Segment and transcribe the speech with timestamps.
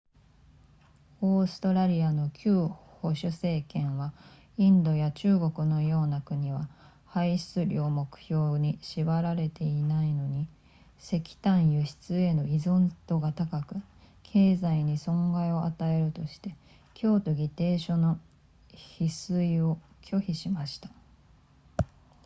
[1.21, 4.13] オーストラリアの旧保守政権は
[4.57, 6.69] インドや中国のような国は
[7.05, 10.47] 排出量目標に縛られていないのに
[10.99, 13.75] 石炭輸出への依存度が高く
[14.23, 16.55] 経済に損害を与えるとして
[16.95, 18.19] 京都議定書の
[18.97, 20.89] 批准を拒否しました